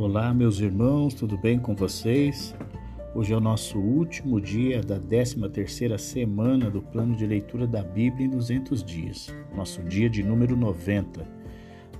[0.00, 2.56] Olá, meus irmãos, tudo bem com vocês?
[3.14, 8.26] Hoje é o nosso último dia da 13ª semana do plano de leitura da Bíblia
[8.26, 11.28] em 200 dias, nosso dia de número 90.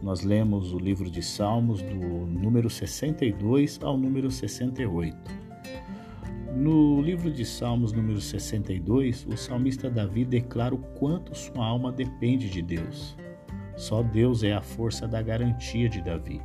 [0.03, 5.15] Nós lemos o livro de Salmos do número 62 ao número 68.
[6.57, 12.49] No livro de Salmos número 62, o salmista Davi declara o quanto sua alma depende
[12.49, 13.15] de Deus.
[13.77, 16.41] Só Deus é a força da garantia de Davi.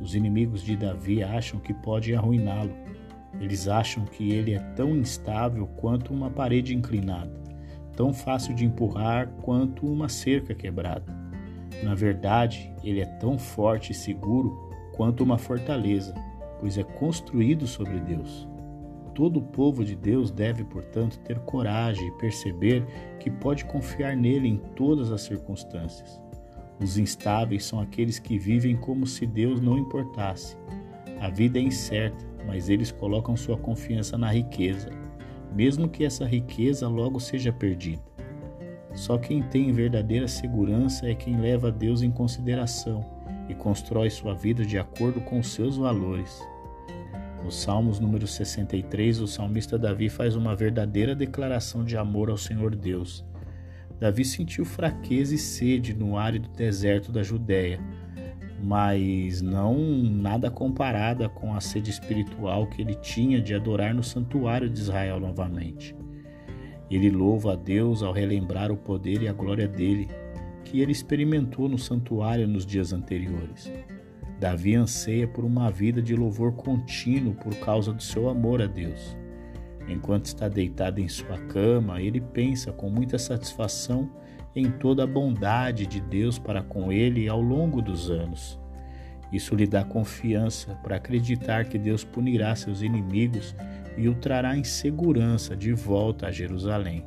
[0.00, 2.74] Os inimigos de Davi acham que podem arruiná-lo.
[3.40, 7.32] Eles acham que ele é tão instável quanto uma parede inclinada,
[7.96, 11.12] tão fácil de empurrar quanto uma cerca quebrada.
[11.82, 16.14] Na verdade, ele é tão forte e seguro quanto uma fortaleza,
[16.60, 18.48] pois é construído sobre Deus.
[19.14, 22.84] Todo o povo de Deus deve, portanto, ter coragem e perceber
[23.20, 26.23] que pode confiar nele em todas as circunstâncias.
[26.80, 30.56] Os instáveis são aqueles que vivem como se Deus não importasse.
[31.20, 34.90] A vida é incerta, mas eles colocam sua confiança na riqueza,
[35.54, 38.02] mesmo que essa riqueza logo seja perdida.
[38.92, 43.04] Só quem tem verdadeira segurança é quem leva Deus em consideração
[43.48, 46.40] e constrói sua vida de acordo com seus valores.
[47.42, 52.74] No Salmos número 63, o salmista Davi faz uma verdadeira declaração de amor ao Senhor
[52.74, 53.24] Deus
[53.98, 57.80] Davi sentiu fraqueza e sede no árido deserto da Judéia,
[58.62, 64.68] mas não nada comparada com a sede espiritual que ele tinha de adorar no santuário
[64.68, 65.94] de Israel novamente.
[66.90, 70.08] Ele louva a Deus ao relembrar o poder e a glória dele,
[70.64, 73.70] que ele experimentou no santuário nos dias anteriores.
[74.38, 79.16] Davi anseia por uma vida de louvor contínuo por causa do seu amor a Deus.
[79.88, 84.10] Enquanto está deitado em sua cama, ele pensa com muita satisfação
[84.56, 88.58] em toda a bondade de Deus para com ele ao longo dos anos.
[89.32, 93.54] Isso lhe dá confiança para acreditar que Deus punirá seus inimigos
[93.96, 97.04] e o trará em segurança de volta a Jerusalém.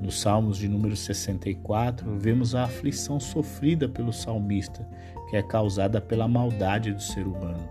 [0.00, 4.86] Nos Salmos de número 64, vemos a aflição sofrida pelo salmista,
[5.30, 7.66] que é causada pela maldade do ser humano.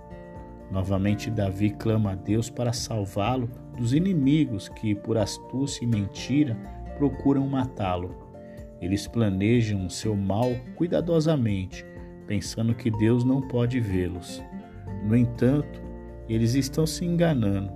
[0.72, 6.56] Novamente, Davi clama a Deus para salvá-lo dos inimigos que, por astúcia e mentira,
[6.98, 8.16] procuram matá-lo.
[8.82, 11.86] Eles planejam seu mal cuidadosamente,
[12.28, 14.44] pensando que Deus não pode vê-los.
[15.06, 15.82] No entanto,
[16.28, 17.72] eles estão se enganando.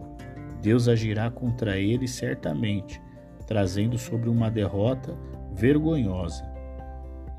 [0.62, 3.02] Deus agirá contra eles certamente,
[3.46, 5.16] trazendo sobre uma derrota
[5.54, 6.44] vergonhosa.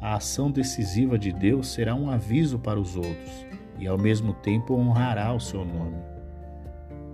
[0.00, 3.48] A ação decisiva de Deus será um aviso para os outros
[3.78, 5.96] e ao mesmo tempo honrará o seu nome.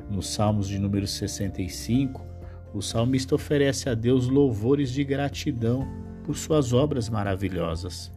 [0.08, 2.24] Nos Salmos de número 65,
[2.72, 5.86] o salmista oferece a Deus louvores de gratidão
[6.24, 8.12] por suas obras maravilhosas.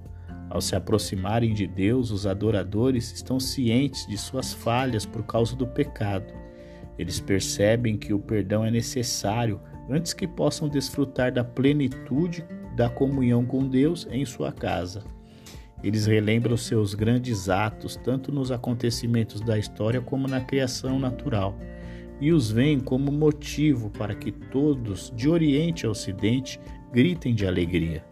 [0.50, 5.68] Ao se aproximarem de Deus, os adoradores estão cientes de suas falhas por causa do
[5.68, 6.34] pecado.
[6.98, 13.46] Eles percebem que o perdão é necessário antes que possam desfrutar da plenitude da comunhão
[13.46, 15.04] com Deus em sua casa.
[15.84, 21.58] Eles relembram seus grandes atos, tanto nos acontecimentos da história como na criação natural,
[22.20, 26.60] e os veem como motivo para que todos, de Oriente a Ocidente,
[26.92, 28.04] gritem de alegria.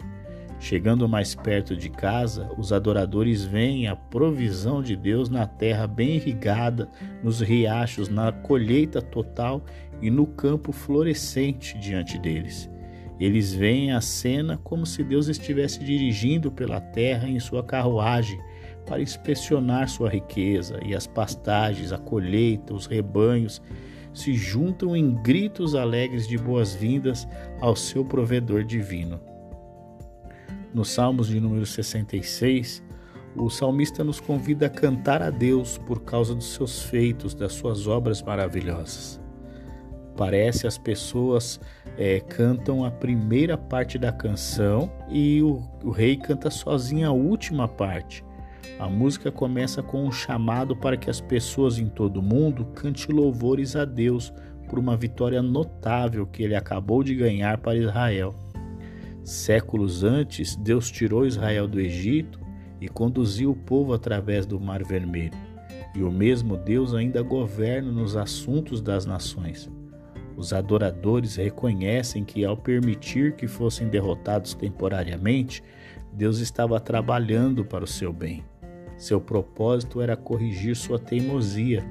[0.60, 6.16] Chegando mais perto de casa, os adoradores veem a provisão de Deus na terra bem
[6.16, 6.90] irrigada,
[7.22, 9.64] nos riachos, na colheita total
[10.02, 12.70] e no campo florescente diante deles.
[13.20, 18.40] Eles veem a cena como se Deus estivesse dirigindo pela terra em sua carruagem
[18.86, 23.62] para inspecionar sua riqueza, e as pastagens, a colheita, os rebanhos
[24.14, 27.28] se juntam em gritos alegres de boas-vindas
[27.60, 29.20] ao seu provedor divino.
[30.74, 32.84] Nos Salmos de número 66,
[33.36, 37.88] o salmista nos convida a cantar a Deus por causa dos seus feitos, das suas
[37.88, 39.25] obras maravilhosas.
[40.18, 41.60] Parece as pessoas
[41.98, 47.68] é, cantam a primeira parte da canção e o, o rei canta sozinho a última
[47.68, 48.24] parte.
[48.80, 53.12] A música começa com um chamado para que as pessoas em todo o mundo cante
[53.12, 54.34] louvores a Deus
[54.70, 58.36] por uma vitória notável que ele acabou de ganhar para Israel.
[59.24, 62.40] Séculos antes, Deus tirou Israel do Egito
[62.82, 65.34] e conduziu o povo através do Mar Vermelho.
[65.96, 69.72] E o mesmo Deus ainda governa nos assuntos das nações.
[70.38, 75.64] Os adoradores reconhecem que, ao permitir que fossem derrotados temporariamente,
[76.12, 78.44] Deus estava trabalhando para o seu bem.
[78.98, 81.84] Seu propósito era corrigir sua teimosia,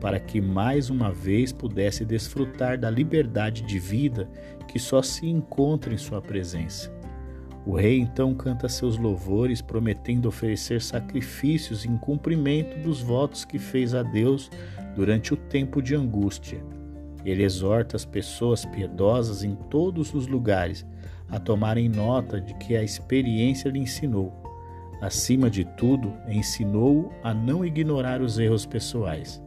[0.00, 4.28] para que mais uma vez pudesse desfrutar da liberdade de vida
[4.68, 6.92] que só se encontra em sua presença.
[7.64, 13.92] O rei então canta seus louvores, prometendo oferecer sacrifícios em cumprimento dos votos que fez
[13.94, 14.50] a Deus
[14.94, 16.62] durante o tempo de angústia.
[17.26, 20.86] Ele exorta as pessoas piedosas em todos os lugares
[21.28, 24.32] a tomarem nota de que a experiência lhe ensinou.
[25.00, 29.42] Acima de tudo, ensinou a não ignorar os erros pessoais.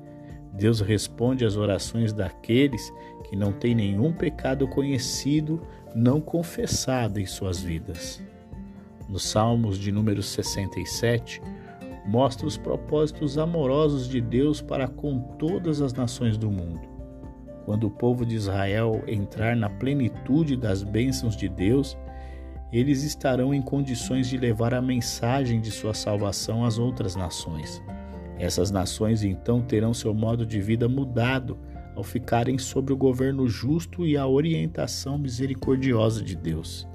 [0.51, 2.93] Deus responde às orações daqueles
[3.29, 5.61] que não têm nenhum pecado conhecido,
[5.95, 8.21] não confessado em suas vidas.
[9.07, 11.41] Nos Salmos de número 67,
[12.05, 16.88] mostra os propósitos amorosos de Deus para com todas as nações do mundo.
[17.69, 21.95] Quando o povo de Israel entrar na plenitude das bênçãos de Deus,
[22.73, 27.79] eles estarão em condições de levar a mensagem de sua salvação às outras nações.
[28.39, 31.59] Essas nações então terão seu modo de vida mudado
[31.95, 36.87] ao ficarem sob o governo justo e a orientação misericordiosa de Deus.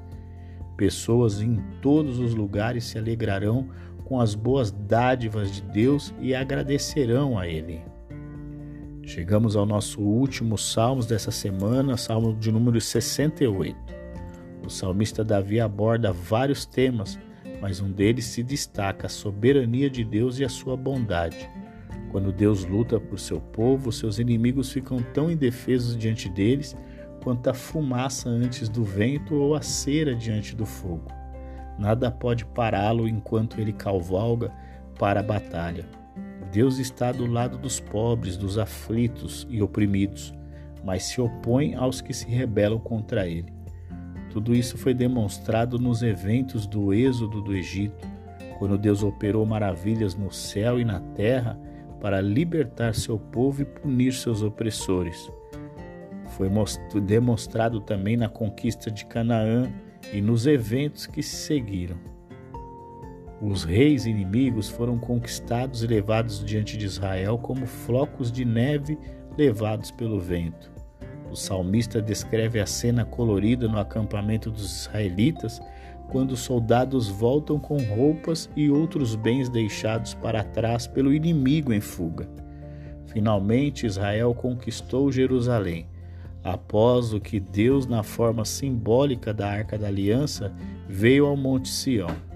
[0.77, 3.69] Pessoas em todos os lugares se alegrarão
[4.05, 7.94] com as boas dádivas de Deus e agradecerão a Ele.
[9.07, 13.77] Chegamos ao nosso último salmos dessa semana, salmo de número 68.
[14.65, 17.19] O salmista Davi aborda vários temas,
[17.61, 21.51] mas um deles se destaca a soberania de Deus e a sua bondade.
[22.11, 26.75] Quando Deus luta por seu povo, seus inimigos ficam tão indefesos diante deles
[27.23, 31.11] quanto a fumaça antes do vento ou a cera diante do fogo.
[31.79, 34.51] Nada pode pará-lo enquanto ele cavalga
[34.99, 36.04] para a batalha.
[36.55, 40.33] Deus está do lado dos pobres, dos aflitos e oprimidos,
[40.85, 43.53] mas se opõe aos que se rebelam contra ele.
[44.31, 48.07] Tudo isso foi demonstrado nos eventos do êxodo do Egito,
[48.57, 51.59] quando Deus operou maravilhas no céu e na terra
[52.01, 55.29] para libertar seu povo e punir seus opressores.
[56.37, 56.49] Foi
[57.01, 59.69] demonstrado também na conquista de Canaã
[60.13, 62.14] e nos eventos que se seguiram.
[63.45, 68.99] Os reis inimigos foram conquistados e levados diante de Israel como flocos de neve
[69.37, 70.73] levados pelo vento.
[71.31, 75.61] O salmista descreve a cena colorida no acampamento dos israelitas
[76.11, 81.83] quando os soldados voltam com roupas e outros bens deixados para trás pelo inimigo em
[81.83, 82.27] fuga.
[83.09, 85.87] Finalmente, Israel conquistou Jerusalém,
[86.43, 90.51] após o que Deus, na forma simbólica da Arca da Aliança,
[90.89, 92.34] veio ao Monte Sião.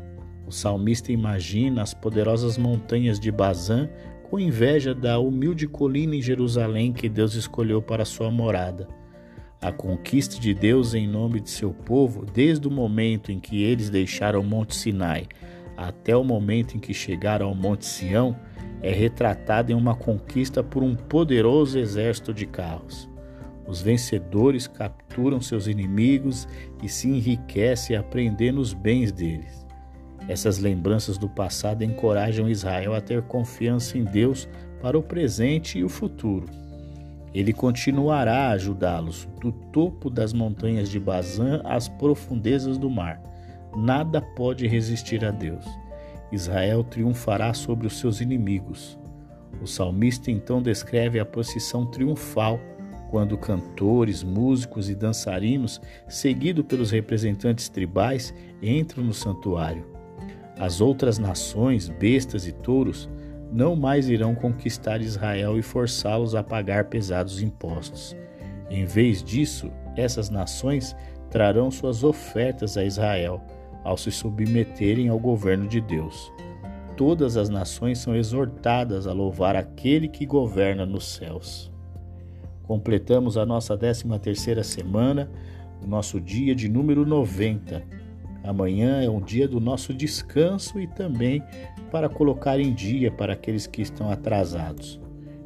[0.49, 3.87] O salmista imagina as poderosas montanhas de Bazã
[4.31, 8.89] com inveja da humilde colina em Jerusalém que Deus escolheu para sua morada.
[9.61, 13.91] A conquista de Deus em nome de seu povo, desde o momento em que eles
[13.91, 15.27] deixaram o Monte Sinai
[15.77, 18.35] até o momento em que chegaram ao Monte Sião,
[18.81, 23.07] é retratada em uma conquista por um poderoso exército de carros.
[23.67, 26.49] Os vencedores capturam seus inimigos
[26.83, 29.68] e se enriquecem aprendendo os bens deles.
[30.29, 34.47] Essas lembranças do passado encorajam Israel a ter confiança em Deus
[34.81, 36.47] para o presente e o futuro.
[37.35, 43.23] Ele continuará a ajudá-los do topo das montanhas de Bazã às profundezas do mar.
[43.77, 45.65] Nada pode resistir a Deus.
[46.31, 48.99] Israel triunfará sobre os seus inimigos.
[49.63, 52.61] O salmista então descreve a procissão triunfal
[53.11, 59.98] quando cantores, músicos e dançarinos, seguidos pelos representantes tribais, entram no santuário.
[60.59, 63.09] As outras nações, bestas e touros,
[63.53, 68.17] não mais irão conquistar Israel e forçá-los a pagar pesados impostos.
[68.69, 70.97] Em vez disso, essas nações
[71.31, 73.41] trarão suas ofertas a Israel
[73.85, 76.33] ao se submeterem ao governo de Deus.
[76.97, 81.71] Todas as nações são exortadas a louvar aquele que governa nos céus.
[82.65, 85.31] Completamos a nossa 13 terceira semana,
[85.83, 88.08] o nosso dia de número 90
[88.49, 91.43] Amanhã é um dia do nosso descanso e também
[91.91, 94.99] para colocar em dia para aqueles que estão atrasados.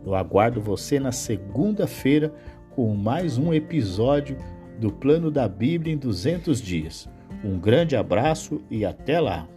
[0.06, 2.32] Eu aguardo você na segunda-feira
[2.71, 4.37] com mais um episódio
[4.78, 7.09] do Plano da Bíblia em 200 Dias.
[7.44, 9.49] Um grande abraço e até lá!